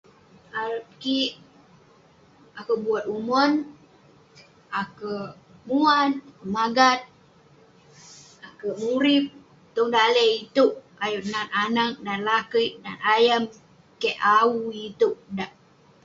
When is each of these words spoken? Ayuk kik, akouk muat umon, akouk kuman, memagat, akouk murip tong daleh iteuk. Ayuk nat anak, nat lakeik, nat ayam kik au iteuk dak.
Ayuk 0.59 0.85
kik, 1.01 1.31
akouk 2.59 2.79
muat 2.85 3.05
umon, 3.15 3.51
akouk 4.81 5.29
kuman, 5.65 6.09
memagat, 6.41 6.99
akouk 8.47 8.75
murip 8.83 9.25
tong 9.75 9.91
daleh 9.95 10.29
iteuk. 10.43 10.73
Ayuk 11.03 11.23
nat 11.33 11.47
anak, 11.63 11.91
nat 12.05 12.19
lakeik, 12.27 12.71
nat 12.85 12.97
ayam 13.15 13.43
kik 14.01 14.17
au 14.37 14.49
iteuk 14.87 15.17
dak. 15.37 15.51